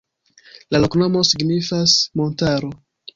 [0.75, 2.73] La loknomo signifas: montaro.